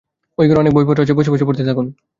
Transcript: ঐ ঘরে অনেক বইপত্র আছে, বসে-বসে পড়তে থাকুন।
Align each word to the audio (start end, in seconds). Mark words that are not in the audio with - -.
ঐ 0.37 0.43
ঘরে 0.49 0.59
অনেক 0.59 0.73
বইপত্র 0.73 1.03
আছে, 1.03 1.13
বসে-বসে 1.13 1.45
পড়তে 1.47 1.63
থাকুন। 1.65 1.85